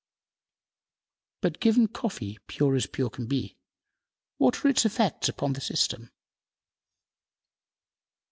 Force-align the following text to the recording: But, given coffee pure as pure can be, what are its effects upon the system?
But, 1.41 1.59
given 1.59 1.87
coffee 1.87 2.39
pure 2.47 2.73
as 2.75 2.87
pure 2.87 3.11
can 3.11 3.27
be, 3.27 3.55
what 4.39 4.65
are 4.65 4.67
its 4.67 4.83
effects 4.83 5.29
upon 5.29 5.53
the 5.53 5.61
system? 5.61 6.09